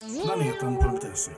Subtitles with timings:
[0.00, 1.32] Planeten.se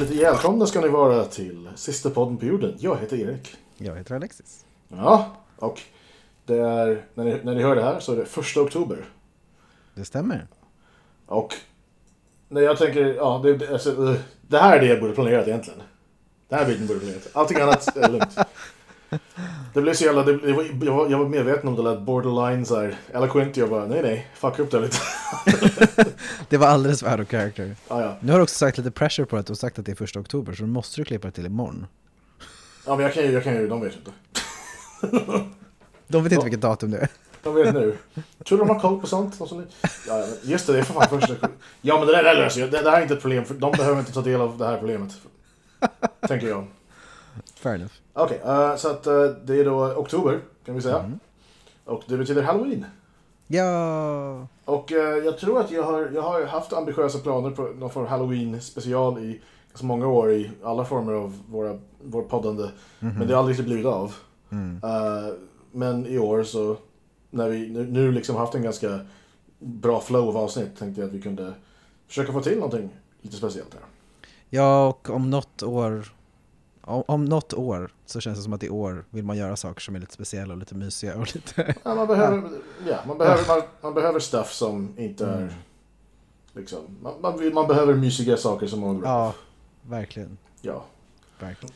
[0.00, 2.74] Hjärtligt välkomna ska ni vara till sista podden på jorden.
[2.78, 3.56] Jag heter Erik.
[3.76, 4.64] Jag heter Alexis.
[4.88, 5.80] Ja, och
[6.46, 9.04] det är, när ni, när ni hör det här så är det första oktober.
[9.94, 10.46] Det stämmer.
[11.26, 11.54] Och
[12.48, 15.82] när jag tänker, ja, det, alltså, eh, det här är det jag borde planerat egentligen.
[16.48, 17.28] Det här biten borde planerat.
[17.32, 18.38] Allting annat är lugnt.
[19.72, 22.00] Det blev så jävla, det, det var, jag, var, jag var medveten om det lät
[22.00, 22.98] borderline så här.
[23.12, 24.96] Jag bara, nej nej, fuck upp det lite.
[26.48, 27.76] Det var alldeles för out of character.
[27.88, 28.16] ja, ja.
[28.20, 29.96] Nu har du också sagt lite pressure på att du har sagt att det är
[29.96, 31.86] första oktober, så då måste du klippa det till imorgon.
[32.86, 34.10] ja, men jag kan ju, jag kan ju, de vet inte.
[36.08, 37.08] De vet inte vilket datum det är.
[37.42, 37.96] De vet nu.
[38.44, 39.38] Tror du de har koll på sånt?
[40.08, 41.48] Ja, just det, det är för fan första...
[41.80, 42.70] Ja, men det där löser jag.
[42.70, 44.66] Det, det här är inte ett problem, för de behöver inte ta del av det
[44.66, 45.12] här problemet.
[46.28, 46.66] Tänker jag.
[47.60, 47.92] Fair enough.
[48.12, 51.12] Okej, eh, så att eh, det är då oktober, kan vi säga.
[51.84, 52.84] Och det betyder halloween.
[53.46, 57.90] Ja, Och eh, jag tror att jag har, jag har haft ambitiösa planer på någon
[57.90, 59.40] form av halloween special i
[59.74, 62.68] så många år i alla former av våra, vår poddande.
[62.98, 64.14] Men det har aldrig riktigt blivit av.
[64.82, 65.34] Eh,
[65.72, 66.76] men i år så,
[67.30, 69.00] när vi nu, nu liksom haft en ganska
[69.58, 71.54] bra flow av avsnitt, tänkte jag att vi kunde
[72.08, 72.88] försöka få till någonting
[73.20, 73.82] lite speciellt här.
[74.50, 76.04] ja och om något år
[76.90, 79.80] om, om något år så känns det som att i år vill man göra saker
[79.80, 81.74] som är lite speciella och lite mysiga och lite...
[81.84, 82.50] Ja, man behöver,
[82.88, 85.54] ja, man behöver, man, man behöver stuff som inte är...
[86.52, 89.34] Liksom, man, man, man behöver mysiga saker som man Ja,
[89.82, 90.38] verkligen.
[90.62, 90.84] ja.
[91.40, 91.74] verkligen.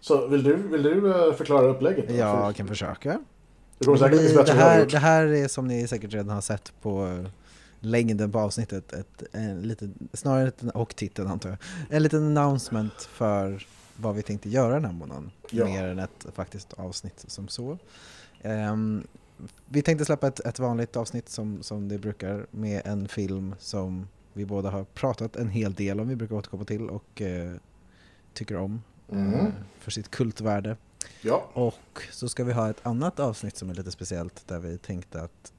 [0.00, 2.08] Så vill du, vill du eh, förklara upplägget?
[2.08, 2.14] då?
[2.14, 3.18] Jag För- kan försöka.
[3.78, 7.30] Det Det har här, det här är som ni säkert redan har sett på eh,
[7.80, 11.58] längden på avsnittet, ett, en liten, snarare ett, och titeln antar jag,
[11.90, 13.66] en liten announcement för
[13.96, 15.30] vad vi tänkte göra den här månaden.
[15.50, 15.64] Ja.
[15.64, 17.78] Mer än ett faktiskt avsnitt som så.
[18.42, 19.06] Ehm,
[19.68, 24.08] vi tänkte släppa ett, ett vanligt avsnitt som, som det brukar med en film som
[24.32, 27.54] vi båda har pratat en hel del om, vi brukar återkomma till och eh,
[28.32, 28.82] tycker om
[29.12, 29.34] Mm.
[29.34, 29.46] eh,
[29.78, 30.76] för sitt kultvärde.
[31.22, 34.78] Ja, Och så ska vi ha ett annat avsnitt som är lite speciellt där vi
[34.78, 35.52] tänkte att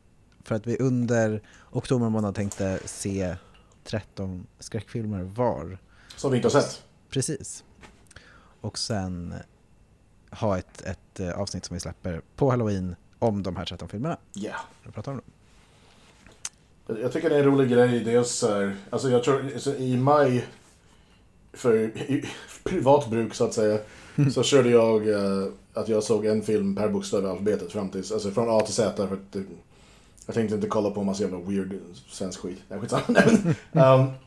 [0.43, 1.41] för att vi under
[1.71, 3.35] oktober månad tänkte se
[3.83, 5.77] 13 skräckfilmer var.
[6.15, 6.83] som vi inte har sett.
[7.09, 7.63] Precis.
[8.65, 9.33] Och sen
[10.31, 14.17] ha ett, ett eh, avsnitt som vi släpper på halloween om de här 13 filmerna.
[14.33, 14.55] Ja.
[14.83, 16.97] Jag pratar om dem.
[17.01, 17.99] Jag- tycker det är en rolig grej.
[17.99, 20.45] Dels så här, alltså jag tror i maj
[21.53, 22.25] för i,
[22.63, 23.79] privat bruk så att säga
[24.33, 28.11] så körde jag eh, att jag såg en film per bokstav i alfabetet fram tills,
[28.11, 29.35] alltså från A till Z för att
[30.25, 32.61] jag tänkte inte kolla på en massa jävla weird svensk skit.
[32.69, 33.03] Nej, skitsamma.
[34.01, 34.11] Um,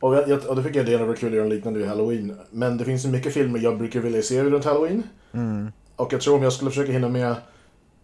[0.00, 1.50] och, jag, jag, och då fick jag idén att det var kul att göra en
[1.50, 2.38] liknande i Halloween.
[2.50, 5.02] Men det finns så mycket filmer jag brukar vilja se runt Halloween.
[5.32, 5.72] Mm.
[5.96, 7.34] Och jag tror om jag skulle försöka hinna med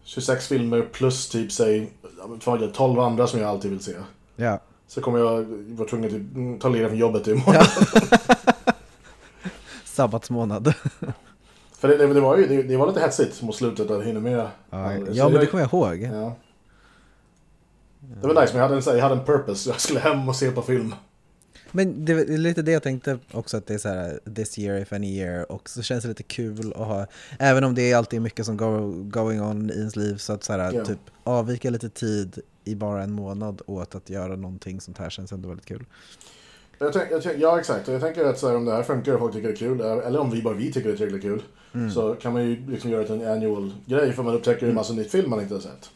[0.05, 3.71] 26 filmer plus typ säg ja, men vad är det, 12 andra som jag alltid
[3.71, 3.93] vill se.
[4.37, 4.61] Ja.
[4.87, 7.65] Så kommer jag vara tvungen att typ, ta ledigt från jobbet imorgon.
[9.85, 10.75] Sabbatsmånad.
[11.79, 14.21] För det, det, det, var ju, det, det var lite hetsigt mot slutet att hinna
[14.21, 14.49] med.
[14.71, 16.11] Ja, ja men det kommer jag ihåg.
[16.15, 16.37] Ja.
[18.01, 19.71] Det var nice, men jag hade, en, jag hade en purpose.
[19.71, 20.95] Jag skulle hem och se på film.
[21.77, 24.81] Men det är lite det jag tänkte också att det är så här this year
[24.81, 27.07] if any year och så känns det lite kul att ha,
[27.39, 30.45] även om det är alltid mycket som go, going on i ens liv så att
[30.45, 30.85] så här, Ja.
[30.85, 35.33] typ avvika lite tid i bara en månad åt att göra någonting sånt här känns
[35.33, 35.85] ändå väldigt kul.
[36.79, 37.89] Jag tänk, jag tänk, ja, exakt.
[37.89, 39.57] Och jag tänker att så här, om det här funkar och folk tycker det är
[39.57, 41.43] kul, eller om vi bara vi tycker det är tillräckligt kul,
[41.95, 44.75] så kan man ju liksom göra det till en annual grej för man upptäcker en
[44.75, 45.91] massa nytt film man inte har sett.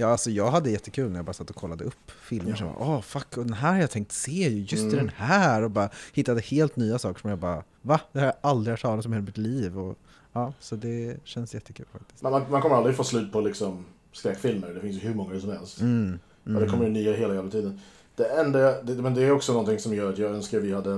[0.00, 2.76] Ja, alltså jag hade jättekul när jag bara satt och kollade upp filmer som var
[2.78, 5.70] åh fuck, och den här har jag tänkt se ju, just det, den här och
[5.70, 8.00] bara hittade helt nya saker som jag bara va?
[8.12, 9.98] Det har jag aldrig hört talas om i hela mitt liv och
[10.32, 12.22] ja, så det känns jättekul faktiskt.
[12.22, 14.68] Men man, man kommer aldrig få slut på liksom skräckfilmer.
[14.68, 15.80] Det finns ju hur många som helst.
[15.80, 16.18] Mm.
[16.44, 17.80] Och det kommer ju nya hela jävla tiden.
[18.16, 20.92] Det enda, det, men det är också någonting som gör att jag önskar vi hade...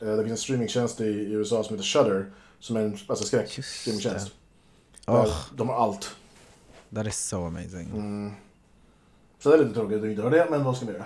[0.00, 2.30] Eh, det finns en streamingtjänst i, USA som heter Shudder.
[2.60, 3.36] Som är en alltså.
[5.06, 5.36] Där Åh.
[5.56, 6.16] De har allt.
[6.96, 7.90] That is so amazing.
[7.94, 8.32] Mm.
[9.38, 11.04] Så det är lite tråkigt att inte har det, men vad ska vi göra?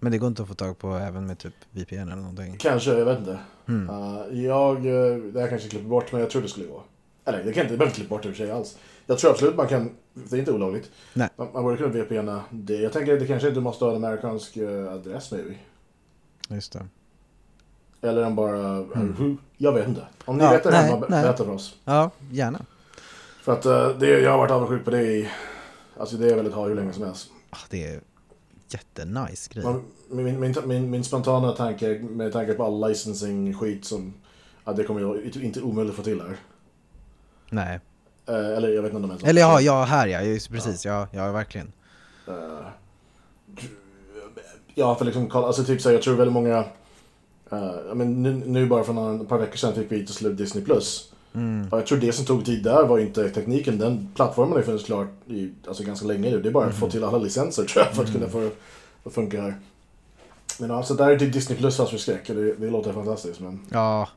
[0.00, 2.56] Men det går inte att få tag på även med typ VPN eller någonting?
[2.58, 3.38] Kanske, jag vet inte.
[3.68, 3.90] Mm.
[3.90, 6.82] Uh, jag, uh, det här kanske klipper bort, men jag tror det skulle gå.
[7.24, 8.78] Eller det kan inte, det behöver inte klippa bort i och för sig alls.
[9.06, 10.90] Jag tror absolut man kan, det är inte olagligt.
[11.14, 11.28] Nej.
[11.36, 12.76] Man, man borde kunna VPNa det.
[12.76, 15.54] Jag tänker att det kanske inte måste ha en amerikansk uh, adress maybe.
[16.48, 16.86] Just det.
[18.00, 19.38] Eller en bara, Mm.
[19.56, 20.06] jag vet inte.
[20.24, 21.00] Om ni Ja, vet det nej.
[21.08, 21.76] berätta för oss.
[21.84, 22.60] Ja, gärna.
[23.44, 25.30] För att uh, det, jag har varit avundsjuk på det i,
[25.96, 27.30] alltså det är väldigt har hur länge som helst.
[27.50, 28.00] Ah, det är
[28.68, 29.64] jättenice grej.
[30.10, 34.14] Min, min, min, min spontana tanke med tanke på all licensing-skit som,
[34.64, 36.36] att det kommer jag inte, omöjligt att få till här.
[37.50, 37.80] Nej.
[38.26, 40.84] Eh, eller jag vet inte om de ens Eller ja, ja, här ja, just precis.
[40.84, 41.72] Ja, ja verkligen.
[42.28, 42.66] Eh,
[44.74, 46.58] ja, för liksom alltså typ så här, jag tror väldigt många,
[47.50, 50.14] eh, ja, men nu, nu bara för några, ett par veckor sedan fick vi till
[50.14, 50.64] slut Disney+.
[50.64, 51.13] Plus.
[51.34, 51.68] Mm.
[51.70, 54.84] Jag tror det som tog tid där var inte tekniken, den plattformen har ju funnits
[54.84, 56.42] klart i alltså, ganska länge nu.
[56.42, 58.50] Det är bara att få till alla licenser tror jag för att kunna få det
[59.04, 59.54] att funka här.
[60.60, 63.60] Men alltså där är det Disney Plus fast för skräck, det, det låter fantastiskt men
[63.70, 64.08] Ja,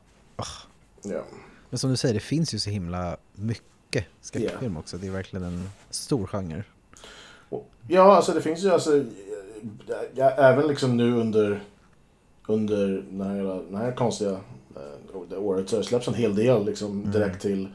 [1.02, 1.22] ja.
[1.70, 4.96] men som du säger, det finns ju så himla mycket skräckfilm också.
[4.98, 6.64] Det är verkligen en stor genre.
[7.88, 9.04] Ja, alltså det finns ju alltså,
[10.14, 11.62] ja, även liksom nu under,
[12.46, 14.40] under den här, den här konstiga
[15.14, 17.68] eh, det året så släppts en hel del liksom direkt till,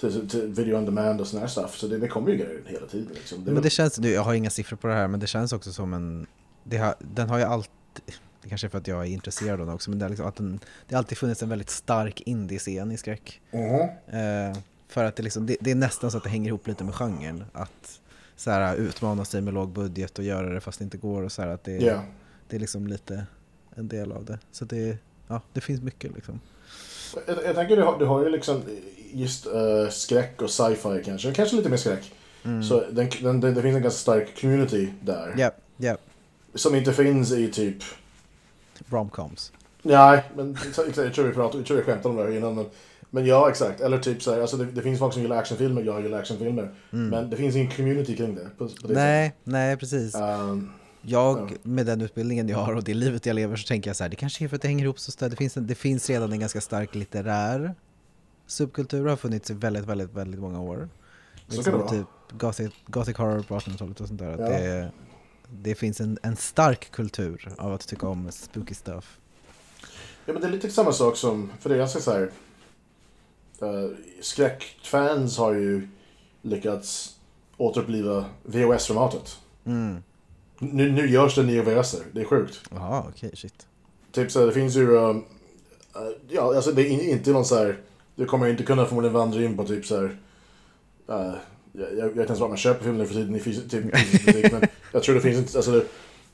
[0.00, 1.78] till, till video on demand och sån här stuff.
[1.78, 3.44] Så det, det kommer ju grejer hela tiden liksom.
[3.44, 5.72] Det, Men det känns, jag har inga siffror på det här, men det känns också
[5.72, 6.26] som en...
[6.70, 7.72] Har, den har ju alltid...
[8.42, 10.26] Det kanske är för att jag är intresserad av den också, men det, är liksom
[10.26, 13.40] att den, det har alltid funnits en väldigt stark indie-scen i skräck.
[13.50, 13.80] Mhm.
[14.20, 14.58] Eh,
[14.88, 16.94] för att det, liksom, det, det är nästan så att det hänger ihop lite med
[16.94, 17.44] genren.
[17.52, 18.00] Att
[18.36, 21.22] så här, utmana sig med låg budget och göra det fast det inte går.
[21.22, 22.02] Och så här, att det, Ja.
[22.48, 23.26] det är liksom lite
[23.74, 24.38] en del av det.
[24.52, 24.98] Så det,
[25.30, 26.40] ja, det finns mycket liksom.
[27.26, 28.62] Jag, jag tänker du har, du har ju liksom
[29.12, 32.12] just eh, skräck och sci-fi kanske, kanske lite mer skräck.
[32.68, 35.34] Så den, den, det, det finns en ganska stark community där.
[35.36, 35.96] Ja, ja.
[36.54, 37.76] Som inte finns i typ
[38.88, 39.52] Romcoms.
[39.82, 42.54] Nej, men jag tror vi pratade, jag tror vi skämtade om det här innan.
[42.54, 42.66] Men,
[43.10, 43.80] men ja, exakt.
[43.80, 46.74] Eller typ så här, alltså det, det finns folk som gillar actionfilmer, jag gillar actionfilmer.
[46.90, 48.50] Men det finns ingen community kring det.
[48.58, 50.12] På, på det Nej, nej precis.
[50.12, 50.40] sättet.
[50.40, 50.72] Um,
[51.02, 54.04] Jag, med den utbildningen jag har och det livet jag lever så tänker jag så
[54.04, 55.30] här, det kanske är för att det hänger ihop så starkt.
[55.30, 57.74] Det finns, en, det finns redan en ganska stark litterär
[58.46, 60.88] subkultur, har funnits i väldigt, väldigt, väldigt många år.
[61.48, 61.90] Så kan det vara.
[61.90, 64.30] typ gothic, gothic horror på 1800-talet och sånt där.
[64.30, 64.36] Ja.
[64.36, 64.90] det,
[65.50, 69.18] det finns en, en stark kultur av att tycka om spooky stuff.
[70.26, 72.30] ja, men det är lite samma sak som, för det är ganska så här.
[73.62, 75.88] Uh, skräckfans har ju
[76.42, 77.16] lyckats
[77.56, 79.38] återuppliva VHS-formatet.
[79.64, 80.02] Mm.
[80.62, 82.60] Nu, nu görs det nya VHS-er, det är sjukt.
[82.70, 83.66] Jaha, okej, shit.
[84.12, 84.96] Typ så här, det finns ju...
[84.96, 85.22] um, uh,
[86.28, 87.76] ja, alltså det är in- inte någon så här...
[88.16, 90.04] Du kommer inte kunna förmodligen vandra in på typ så här...
[91.10, 91.34] Uh,
[91.72, 94.26] jag, jag vet inte ens var man köper film nu för tiden i typ, fysisk
[94.26, 94.62] butik, men
[94.92, 95.58] jag tror det finns inte...
[95.58, 95.84] Alltså det,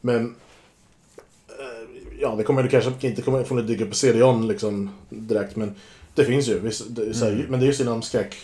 [0.01, 0.25] men...
[0.27, 1.89] uh,
[2.21, 5.75] ja, det kommer du kanske inte kommer från att dyka på CD-ON liksom direkt, men
[6.15, 6.59] det finns ju.
[6.59, 8.37] Visst, det, så här, Men det är just inom skräck...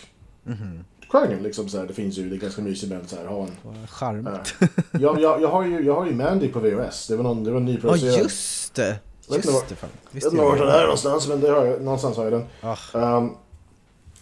[0.43, 0.83] Mhm.
[1.13, 3.87] Genren liksom så här, det finns ju, det är ganska mysigt med att ha en...
[3.87, 4.55] Charmigt.
[4.61, 7.43] Uh, jag, jag, jag, har ju, jag har ju Mandy på VHS, det var någon,
[7.43, 8.17] det var en Ja, nyproducerad...
[8.17, 8.99] just det!
[9.29, 9.89] Just det, fan.
[10.11, 12.45] Visst vet inte vart den är någonstans, men det har jag, någonstans har jag den.
[12.61, 13.17] Ah.
[13.17, 13.35] Um,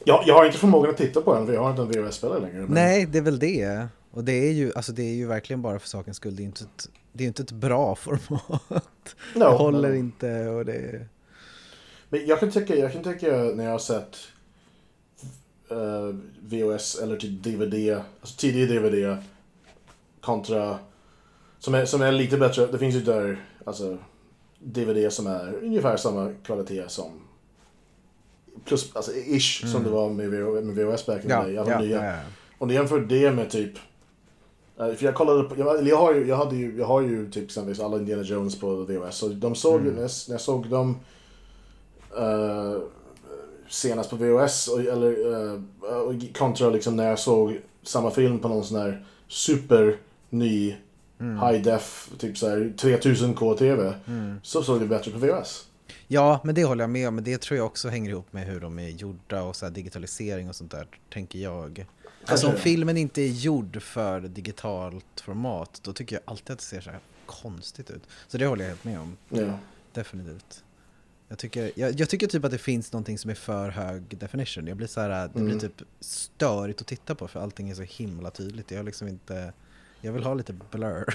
[0.03, 2.39] jag, jag har inte förmågan att titta på den, för jag har inte en VHS-spelare
[2.39, 2.59] längre.
[2.59, 3.87] Men, Nej, det är väl det.
[4.11, 6.35] Och det är ju, alltså det är ju verkligen bara för sakens skull.
[6.35, 9.15] Det är ju inte ett, det är inte ett bra format.
[9.35, 11.07] No, det håller men, inte och det...
[12.09, 14.17] Men jag kan tycka, jag kan tycka när jag har sett
[15.71, 19.17] eh, VHS eller typ DVD, alltså tidig DVD
[20.21, 20.79] kontra,
[21.59, 23.97] som är, som är lite bättre, det finns ju där, alltså
[24.59, 27.11] DVD som är ungefär samma kvalitet som
[28.65, 30.29] plus, alltså ish som det var med,
[30.63, 32.05] med VHS back in Ja, day, alla ja, nya.
[32.05, 32.19] ja.
[32.57, 33.73] Om du jämför det med typ
[34.79, 37.31] eh, för jag kollade på, jag, jag, har ju, jag, hade ju, jag har ju
[37.31, 39.15] typ exempelvis alla Indiana Jones på VHS.
[39.17, 39.93] Så de såg, Mm.
[39.93, 40.97] när, jag, när jag såg dem
[42.17, 42.81] eh,
[43.71, 45.15] senast på VHS, och, eller
[46.07, 49.97] och kontra liksom när jag såg samma film på någon sån här super
[50.29, 50.75] ny
[51.19, 51.47] Mm.
[51.47, 53.93] high def, typ så här 3000K TV.
[54.07, 54.39] Mm.
[54.43, 55.67] Så såg det bättre på VHS.
[56.07, 57.15] Ja, men det håller jag med om.
[57.15, 59.71] Men det tror jag också hänger ihop med hur de är gjorda och så här
[59.71, 61.85] digitalisering och sånt där, tänker jag.
[62.25, 66.65] Alltså om filmen inte är gjord för digitalt format, då tycker jag alltid att det
[66.65, 68.03] ser så här konstigt ut.
[68.27, 69.17] Så det håller jag helt med om.
[69.29, 69.53] Ja.
[69.93, 70.63] Definitivt.
[71.31, 74.67] Jag tycker, jag, jag tycker typ att det finns någonting som är för hög definition.
[74.67, 75.59] Jag blir så här, det blir Mm.
[75.59, 78.71] typ störigt att titta på för allting är så himla tydligt.
[78.71, 79.53] Jag liksom inte,
[80.01, 81.05] jag vill ha lite blur.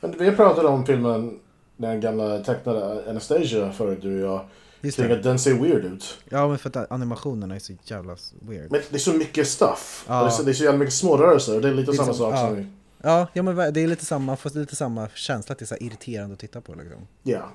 [0.00, 1.38] Men vi pratade om filmen,
[1.76, 4.48] den gamla tecknade Anastasia förut du och jag.
[4.80, 5.16] Just Kring det.
[5.16, 6.18] att den ser weird ut.
[6.28, 8.70] Ja men för att animationerna är så jävla weird.
[8.70, 10.04] Men det är så mycket stuff.
[10.08, 10.20] Ja.
[10.20, 11.60] Det, är så, det är så jävla mycket små rörelser.
[11.60, 12.48] Det är lite Lite samma som- sak ja.
[12.48, 12.72] som.
[13.02, 15.76] Ja, ja men det är lite samma, fast lite samma känsla att det är så
[15.76, 17.06] irriterande att titta på liksom.
[17.22, 17.50] Ja.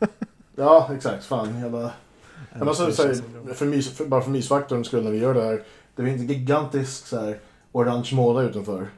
[0.60, 1.24] ja, exakt.
[1.24, 1.90] Fan, jävla...
[2.52, 3.14] Men alltså, så här,
[3.54, 5.62] för mys, för, bara för mysfaktorns skull när vi gör det här.
[5.96, 7.38] Det finns en gigantisk så här,
[7.72, 8.88] orange måne utanför.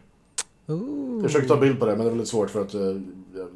[0.67, 1.23] Ooh.
[1.23, 2.75] Jag försökte ta bild på det, men det var lite svårt för att...
[2.75, 3.01] Uh,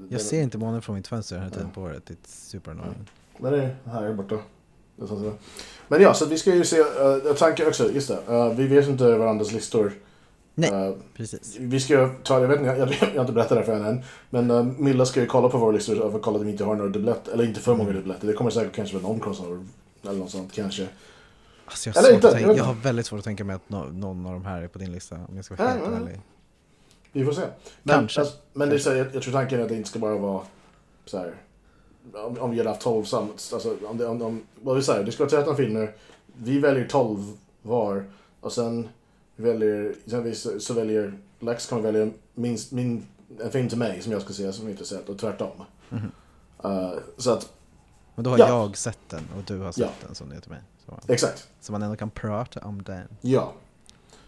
[0.09, 1.75] Jag ser inte månen från mitt fönster den här tiden Ja.
[1.75, 2.03] på året.
[2.07, 3.11] Det är super annoying.
[3.39, 4.35] Men det är här borta.
[4.35, 5.33] Är.
[5.89, 6.81] Men ja, så vi ska ju se...
[6.81, 6.87] Uh,
[7.25, 8.35] jag tänker också, just det.
[8.35, 9.93] Uh, vi vet inte varandras listor.
[10.59, 10.89] Nej.
[10.89, 11.57] Uh, Precis.
[11.59, 13.89] vi ska ta, jag vet inte, jag, jag, jag har inte berättat det för henne
[13.89, 14.03] än.
[14.31, 16.75] Men uh, Milla ska ju kolla på våra listor att kolla att vi inte har
[16.75, 17.33] några dubbletter.
[17.33, 17.97] Eller inte för många Mm.
[17.97, 18.27] dubbletter.
[18.27, 19.65] Det kommer säkert kanske vara någon crossover.
[20.03, 20.89] Eller något sånt kanske.
[21.67, 23.69] Alltså jag, Eller inte, jag tänka, vet jag har väldigt svårt att tänka mig att
[23.71, 25.15] nå- någon av de här är på din lista.
[25.29, 25.97] Om jag ska vara helt ja.
[25.97, 26.21] ärlig.
[27.13, 27.43] Vi får se.
[27.83, 28.21] Men, Kanske.
[28.21, 29.99] Alltså, men det är så här, jag, jag tror tanken är att det inte ska
[29.99, 30.43] bara vara
[31.05, 31.35] så här.
[32.15, 35.05] Om, om vi hade haft 12 samt, alltså om det, om, om, vad vi säger,
[35.05, 35.95] det ska vara 13 filmer.
[36.37, 37.33] Vi väljer 12
[37.63, 38.05] var.
[38.41, 38.89] Och sen
[39.37, 39.95] väljer,
[40.59, 43.07] så, väljer, Lex kommer välja minst, min,
[43.41, 45.63] en film till mig som jag ska se som inte sett och tvärtom.
[45.89, 46.11] Mhm.
[46.65, 47.53] Uh, så att,
[48.15, 48.49] Men då har Ja.
[48.49, 50.07] jag sett den och du har sett Ja.
[50.07, 50.61] den som det är till mig.
[50.87, 51.49] Så, exakt.
[51.61, 53.09] så man ändå kan prata om den.
[53.21, 53.53] Ja.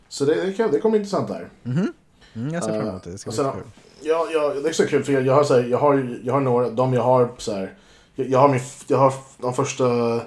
[0.08, 1.48] Så det, det, det kommer intressant där.
[1.62, 1.92] Mhm.
[2.34, 3.10] Mm, jag ser fram emot det.
[3.10, 3.62] Det ska och bli sen- kul.
[4.02, 6.32] Ja, ja, det är så kul för jag, jag har så här, jag har, jag
[6.34, 7.74] har några, de jag har så här,
[8.14, 10.20] jag, jag har min, jag har de första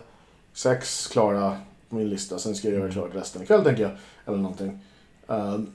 [0.53, 1.57] sex klara
[1.91, 3.91] min lista, sen ska jag göra klart resten ikväll tänker jag,
[4.25, 4.79] eller någonting.
[5.27, 5.67] Ehm,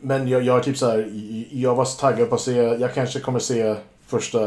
[0.00, 1.10] men jag, jag är typ så här,
[1.50, 4.40] jag var så taggad på att se, jag kanske kommer se första,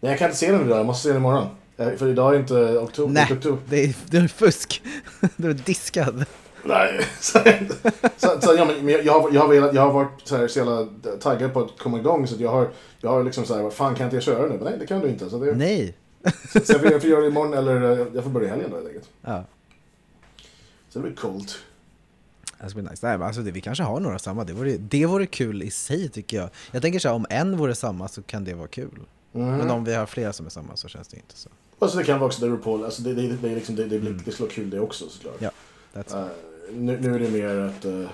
[0.00, 1.46] nej jag kan inte se den idag, jag måste se den imorgon.
[1.76, 3.14] Eh, För idag är inte oktober.
[3.14, 3.26] Nej.
[3.32, 3.58] oktober.
[3.68, 4.82] Det är, det är fusk.
[5.36, 6.24] du är diskad.
[6.64, 7.38] Nej, så,
[8.16, 10.58] så, så ja, men jag, har, jag, har velat, jag har varit så, här, så
[10.58, 10.86] jävla
[11.20, 12.68] taggad på att komma igång så jag har,
[13.00, 14.48] jag har liksom så här, vad fan kan inte jag köra nu?
[14.54, 15.30] Men nej, det kan du inte.
[15.30, 15.94] Så, det, Nej.
[16.52, 18.76] så jag, får, jag får göra det imorgon eller eh, jag får börja helgen då
[18.76, 19.08] helt enkelt.
[19.22, 19.44] Ja.
[20.90, 21.58] Så det blir coolt.
[22.60, 23.06] Det ska bli nice.
[23.06, 24.44] Nej, men alltså det, vi kanske har några samma.
[24.44, 26.50] Det vore, det vore kul i sig tycker jag.
[26.70, 29.00] Jag tänker så här, om en vore samma så kan det vara kul.
[29.34, 29.56] Mm.
[29.56, 31.48] Men om vi har flera som är samma så känns det inte så.
[31.78, 33.98] Och så det kan vara också RuPaul, alltså det, det, det, är liksom, det, det,
[33.98, 34.22] blir, Mm.
[34.24, 35.36] det skulle vara kul det också såklart.
[35.38, 35.50] Ja.
[35.94, 36.26] Eh,
[36.72, 37.84] nu, nu är det mer att...
[37.84, 38.08] Uh,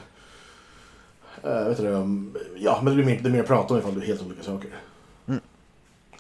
[1.69, 3.81] vet du det, um, ja, men det blir mer, det är mer att prata om
[3.81, 4.71] ifall det är helt olika saker.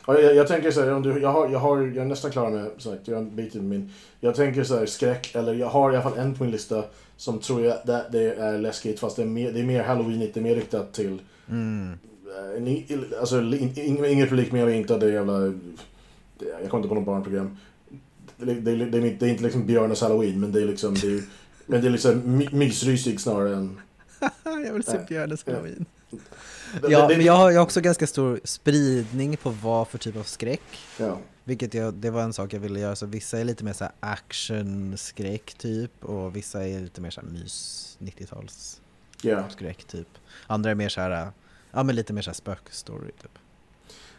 [0.07, 2.31] Och jag, jag tänker så här, om du, jag, har, jag, har, jag är nästan
[2.31, 3.93] klar med, sagt, jag har en bit i min.
[4.21, 6.85] Jag tänker så här, skräck, eller jag har i alla fall en på min lista
[7.17, 10.35] som tror jag det, det är läskigt fast det är mer, det är mer halloweenigt,
[10.35, 11.21] det är mer riktat till
[11.51, 11.93] mm.
[12.67, 12.87] i-
[13.21, 15.39] alltså, in, in, publik men jag vet inte att det jävla...
[15.39, 15.55] det-
[16.63, 17.57] Jag kommer inte på något barnprogram.
[18.37, 20.95] Det, det, det, är inte- det är inte liksom Björnes halloween men det är liksom...
[20.95, 21.23] Det är,
[21.67, 23.81] men det är liksom my, mysrysig snarare än...
[24.67, 24.99] jag vill se.
[25.09, 25.53] Björnes Ja.
[25.53, 25.87] halloween.
[26.89, 30.23] Ja, men jag har, jag har också ganska stor spridning på vad för typ av
[30.23, 30.79] skräck.
[30.99, 31.19] Ja.
[31.45, 33.89] Vilket jag, det var en sak jag ville göra, så vissa är lite mer så
[34.01, 38.81] action-skräck typ och vissa är lite mer så mys 90-tals
[39.23, 39.49] ja.
[39.49, 40.09] skräck typ.
[40.47, 41.29] Andra är mer så här,
[41.73, 43.39] ja men lite mer så här spökstory typ.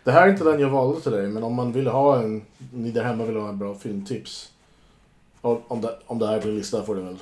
[0.03, 2.45] Det här är inte den jag valde till dig men om man vill ha en...
[2.73, 4.51] Ni där hemma vill ha en bra filmtips.
[5.41, 7.17] Om det, om det här din lista får det väl...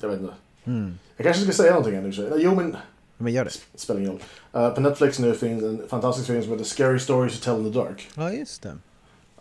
[0.00, 0.34] Jag vet inte.
[0.64, 0.98] Mm.
[1.16, 2.12] Jag kanske ska säga någonting här nu.
[2.12, 2.76] så- Jo men...
[3.24, 3.78] Men gör det.
[3.78, 4.22] Spelar ingen roll.
[4.52, 7.72] Eh, på Netflix nu finns en fantastisk film som heter Scary Stories to Tell in
[7.72, 8.08] the Dark.
[8.14, 8.68] Ja just det,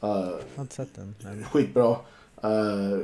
[0.04, 1.16] Uh, jag har inte sett den.
[1.24, 1.44] Men...
[1.44, 1.90] skitbra.
[1.92, 3.00] Uh,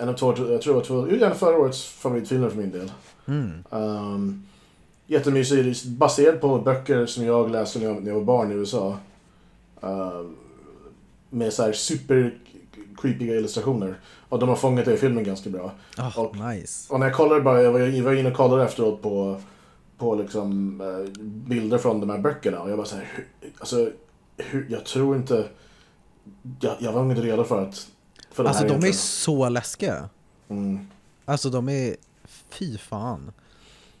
[0.00, 0.80] en av två, jag tror det var
[1.18, 2.92] två, en förra årets favoritfilmer för min del.
[3.26, 3.64] Mm.
[3.70, 4.46] Um,
[5.06, 8.98] jättemysig, baserad på böcker som jag läste när jag, när jag var barn i USA.
[9.80, 10.36] Um,
[11.30, 12.38] med så här super
[12.98, 13.94] creepiga illustrationer.
[14.28, 15.72] Och de har fångat det i filmen ganska bra.
[15.98, 16.92] Oh, Och- nice.
[16.92, 19.40] Och när jag kollade bara, jag var, jag var inne och kollade efteråt på,
[19.98, 23.04] på liksom, eh, bilder från de här böckerna och jag bara så här,
[23.40, 23.90] hur, alltså,
[24.36, 25.48] hur, jag tror inte,
[26.60, 27.88] jag, jag var inte redo för att,
[28.30, 30.08] för Alltså de är så läskiga.
[30.48, 30.86] Mm,
[31.24, 31.96] Alltså de är,
[32.50, 33.32] fy fan.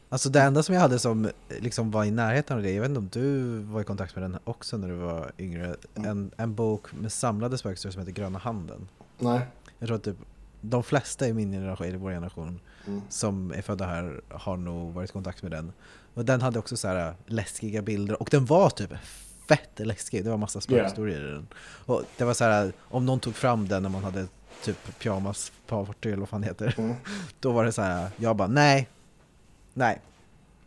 [0.08, 1.28] Alltså det enda som jag hade som
[1.60, 4.24] liksom var i närheten av det, jag vet inte om du var i kontakt med
[4.24, 6.10] den också när du var yngre, Mm.
[6.10, 8.88] en, en bok med samlade spökhistorier som heter Gröna handen.
[9.18, 9.40] nej.
[9.78, 10.16] Jag tror att typ
[10.60, 13.02] de flesta i min generation, i vår generation, Mm.
[13.08, 15.72] som är födda här har nog varit i kontakt med den.
[16.14, 18.90] Och den hade också så här läskiga bilder och den var typ
[19.48, 20.24] fett läskig.
[20.24, 21.46] Det var massa spökhistorier i den.
[21.86, 24.26] Och det var så här, om någon tog fram den när man hade
[24.62, 26.74] typ pyjamas party eller vad fan heter.
[26.78, 26.94] Mm.
[27.40, 28.88] Då var det så här, jag bara nej,
[29.74, 30.00] nej.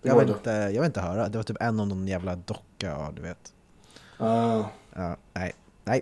[0.01, 0.50] Jag vill, inte.
[0.50, 1.29] jag vill inte höra.
[1.29, 3.53] Det var typ en om någon jävla docka, ja du vet.
[4.17, 4.63] Ah,
[4.95, 6.01] Ja, nej, nej.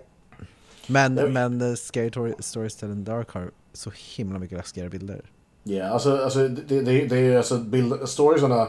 [0.86, 5.22] Men, men uh, Scary Tor- Stories Tell in Dark har så himla mycket läskigare bilder.
[5.66, 8.68] Yeah, alltså, alltså det, det, det är alltså bild, storiesarna,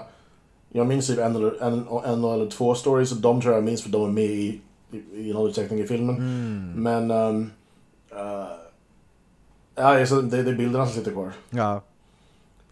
[0.69, 3.83] jag minns typ en eller, en, en eller två stories och de tror jag minns
[3.83, 4.61] för de är med i,
[4.91, 6.15] i, i någon utsträckning i filmen.
[6.15, 6.73] Mm.
[6.75, 7.51] Men, um,
[8.11, 8.47] uh,
[9.75, 11.33] ja, alltså, det, det är bilderna som sitter kvar.
[11.49, 11.83] Ja,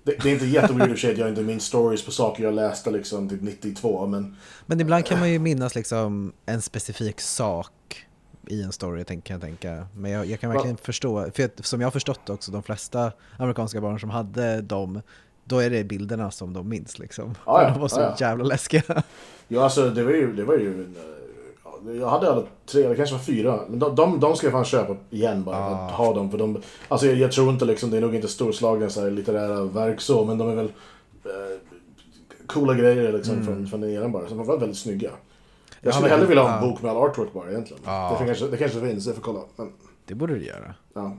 [0.04, 2.92] Det, det är inte jätteweird i att jag inte minns stories på saker jag läste
[2.92, 4.36] liksom typ 92, men...
[4.66, 7.72] Men ibland kan man ju minnas liksom en specifik sak
[8.48, 9.88] i en story, kan jag tänka.
[9.96, 13.12] Men jag, jag kan verkligen förstå, för att, som jag har förstått också, de flesta
[13.40, 15.02] amerikanska barn som hade dem,
[15.44, 17.36] då är det bilderna som de minns liksom.
[17.46, 18.28] Ja, ja, de var så ja, ja.
[18.28, 19.04] jävla läskiga.
[19.48, 20.34] Ja, alltså det var ju...
[20.34, 20.96] Det var ju en,
[22.00, 23.60] jag hade alla tre, eller kanske var fyra.
[23.70, 25.58] Men de, de, de ska jag fan köpa igen bara.
[25.58, 25.86] Ah.
[25.86, 26.32] Att ha dem.
[26.32, 29.12] För de, alltså jag, jag tror inte liksom, det är nog inte storslagna så här,
[29.12, 30.66] litterära verk så, men de är väl
[31.26, 31.60] eh,
[32.48, 33.46] coola grejer liksom Mm.
[33.46, 34.28] från, från den eran bara.
[34.28, 35.10] Så de var väldigt snygga.
[35.86, 37.84] Jag Jag skulle hellre vilja ha en bok med all artwork bara egentligen.
[37.86, 38.18] Ja.
[38.20, 39.40] Det, kanske, det kanske finns, jag får kolla.
[39.56, 39.72] Men,
[40.06, 40.76] Det borde du göra.
[40.94, 41.18] ja.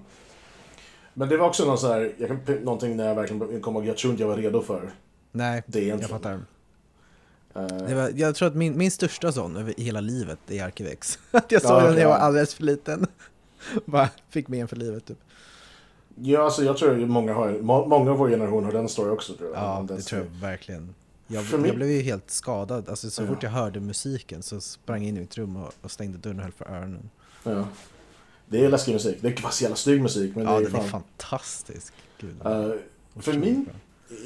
[1.14, 3.86] men det var också någon så här, jag kan, någonting när jag verkligen kom ihåg,
[3.86, 4.90] jag tror inte jag var redo för
[5.32, 6.18] Nej, det jag egentligen.
[6.20, 6.40] fattar.
[7.54, 11.18] Eh, Det var, jag tror att min, min största sån över hela livet är Arkivex.
[11.30, 13.06] Att jag såg Ja, den när jag var alldeles för liten.
[13.84, 15.18] Bara fick med en för livet typ.
[16.14, 19.32] Ja, alltså jag tror många, har, må, många av vår generation har den story också
[19.34, 19.62] tror jag.
[19.62, 20.94] Ja, Den det tror jag verkligen.
[21.26, 22.88] Jag, jag blev ju helt skadad.
[22.88, 23.26] Alltså, så Ja.
[23.26, 26.36] fort jag hörde musiken så sprang jag in i mitt rum och, och stängde dörren
[26.38, 27.10] och höll för öronen.
[27.44, 27.64] Ja.
[28.48, 29.18] Det är läskig musik.
[29.20, 30.36] Det är bara så jävla snygg musik.
[30.36, 30.84] Men ja, det är den fan...
[30.84, 31.92] är fantastisk.
[32.20, 32.70] Gud, Eh,
[33.20, 33.64] för min...
[33.64, 33.74] bra.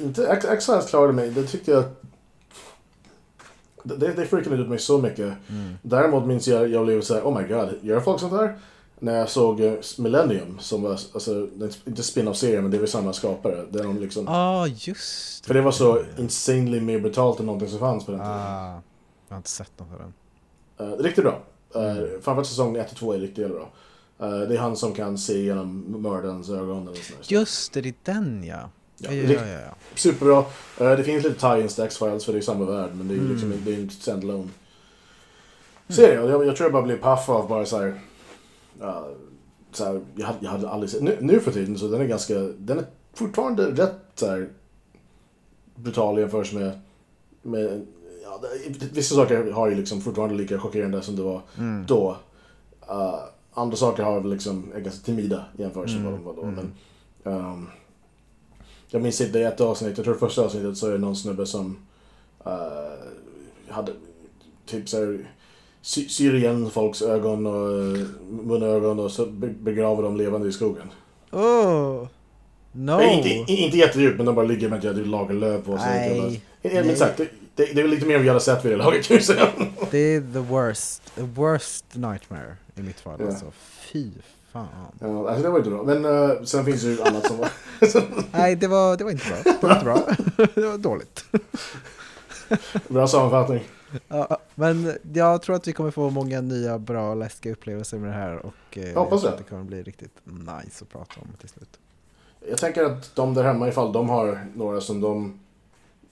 [0.00, 1.30] Inte, Exiles klarade mig.
[1.30, 1.85] Det tyckte jag...
[3.85, 5.35] Det, det freakade ut mig så mycket.
[5.49, 5.75] Mm.
[5.83, 8.59] Däremot minns jag jag blev såhär, oh my god, gör folk sånt här?
[9.02, 11.49] När jag såg eh, Millennium, som var, alltså,
[11.85, 13.64] inte spin-off-serie, men det var samma skapare.
[13.71, 17.78] Där de liksom, ah, just För det var så insanely mer brutalt än någonting som
[17.78, 18.33] fanns på den tiden.
[18.35, 18.80] Ah,
[19.28, 20.12] jag har inte sett något av den.
[20.88, 21.33] Uh, riktigt bra.
[21.76, 22.09] Uh, Mm.
[22.11, 23.69] Framförallt säsong 1 och 2 är riktigt bra.
[24.21, 27.35] Eh, det är han som kan se genom mördarens ögon eller sånt där.
[27.37, 28.71] Just det, det är den ja.
[28.99, 29.75] Ja, Ja, ja, ja.
[29.95, 30.38] Superbra.
[30.80, 33.16] Eh, det finns lite tie-ins till X-Files för det är samma värld, men det är
[33.16, 33.33] ju Mm.
[33.33, 34.49] liksom det är inte standalone.
[35.88, 38.00] Serie, jag, jag tror jag bara blev paff av bara så här.
[38.79, 39.09] Ja,
[39.73, 42.07] så här jag, hade, jag hade aldrig sett, nu, nu för tiden så den är
[42.07, 42.85] ganska, den är
[43.15, 44.49] fortfarande rätt så här
[45.75, 46.81] brutal i jämförelse med,
[47.43, 47.87] med
[48.23, 48.43] ja,
[48.93, 51.87] vissa saker har ju liksom fortfarande lika chockerande som det var Mm.
[51.87, 52.17] då.
[52.91, 56.35] Uh, andra saker har väl liksom, är ganska timida i jämförelse med vad de var
[56.35, 56.43] då.
[56.43, 56.55] Mm.
[56.55, 56.73] Men,
[57.35, 57.67] ehm,
[58.89, 61.47] jag minns inte i ett avsnitt, jag tror första avsnittet så är det någon snubbe
[61.47, 61.77] som
[62.45, 63.04] eh,
[63.69, 63.93] hade
[64.67, 65.25] typ såhär sy,
[65.82, 70.86] syr igen folks ögon och uh, munögon och så be- begraver dem levande i skogen.
[71.30, 72.06] Oh!
[72.73, 72.97] No!
[72.97, 76.38] Nej, inte, inte jättedjupt men de bara ligger med ett lager löv på sig.
[76.62, 78.76] Men sagt, det, det, det är väl lite mer än vi hade sett vid det
[78.76, 79.19] laget kan.
[79.90, 83.26] Det är the worst, the worst nightmare i mitt fall Ja.
[83.26, 83.45] alltså.
[83.93, 84.10] Fy
[84.52, 84.66] fan.
[85.00, 85.82] Ja, alltså det var inte bra.
[85.82, 87.49] Men eh, sen finns det ju annat som var...
[88.38, 89.52] Nej, det var, det var inte bra.
[89.60, 90.06] Det var inte bra.
[90.54, 91.25] det var dåligt.
[92.88, 93.60] Bra sammanfattning.
[94.09, 98.15] Ja, men jag tror att vi kommer få många nya bra läskiga upplevelser med det
[98.15, 99.45] här och eh, Jag hoppas tror att det.
[99.45, 101.79] kommer bli riktigt nice att prata om till slut.
[102.49, 105.41] Jag tänker att de där hemma, ifall de har några som de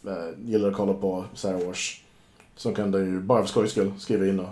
[0.07, 0.12] eh,
[0.45, 2.05] gillar att kolla på Star Wars,
[2.57, 4.49] så kan de ju bara för skojs skull skriva in och,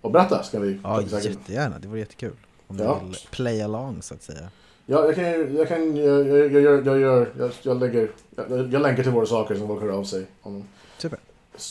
[0.00, 0.42] och berätta.
[0.42, 1.78] Ska vi Ja, jättegärna.
[1.78, 2.32] Det vore jättekul.
[2.66, 2.98] Om Ja.
[3.02, 4.48] du vill play along så att säga.
[4.86, 5.24] Ja, jag kan
[5.56, 9.26] jag kan, jag, jag, jag, jag, gör, jag, jag lägger, jag, jag länkar till våra
[9.26, 10.64] saker som folk hör av sig om
[10.98, 11.18] Super.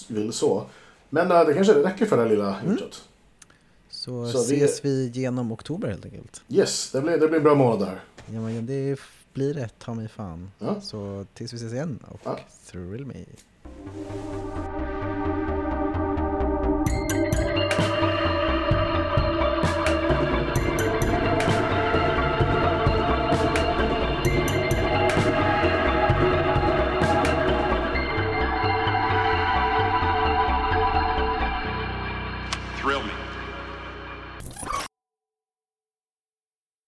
[0.07, 0.65] Vill så.
[1.09, 2.77] Men eh, det kanske räcker för det här lilla Mm.
[3.89, 6.41] Så, Så vi- ses vi genom oktober helt enkelt.
[6.49, 7.99] Yes, det blir, det blir en bra månad där.
[8.33, 8.99] Ja, men det
[9.33, 10.51] blir det, ta mig fan.
[10.59, 10.81] Ja.
[10.81, 12.39] Så tills vi ses igen och Ja.
[12.71, 13.25] thrill me.